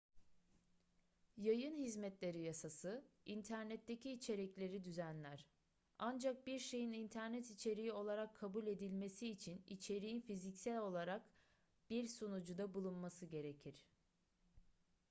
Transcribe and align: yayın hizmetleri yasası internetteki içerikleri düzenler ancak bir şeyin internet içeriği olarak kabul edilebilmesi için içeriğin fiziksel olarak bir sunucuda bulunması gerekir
yayın 1.37 1.77
hizmetleri 1.77 2.41
yasası 2.41 3.05
internetteki 3.25 4.11
içerikleri 4.11 4.83
düzenler 4.83 5.45
ancak 5.99 6.47
bir 6.47 6.59
şeyin 6.59 6.91
internet 6.91 7.51
içeriği 7.51 7.91
olarak 7.91 8.35
kabul 8.35 8.67
edilebilmesi 8.67 9.29
için 9.29 9.61
içeriğin 9.67 10.21
fiziksel 10.21 10.79
olarak 10.79 11.21
bir 11.89 12.07
sunucuda 12.07 12.73
bulunması 12.73 13.25
gerekir 13.25 13.87